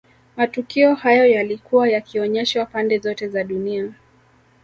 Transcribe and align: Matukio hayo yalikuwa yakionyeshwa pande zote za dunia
Matukio 0.37 0.95
hayo 0.95 1.25
yalikuwa 1.25 1.89
yakionyeshwa 1.89 2.65
pande 2.65 2.97
zote 2.99 3.27
za 3.27 3.43
dunia 3.43 3.91